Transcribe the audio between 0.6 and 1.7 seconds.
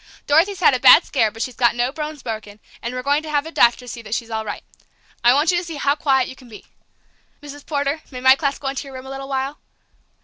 had a bad scare, but she's